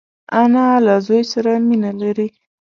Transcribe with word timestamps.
انا 0.41 0.67
له 0.85 0.95
زوی 1.05 1.21
سره 1.33 1.51
مینه 1.67 1.91
لري 2.01 2.27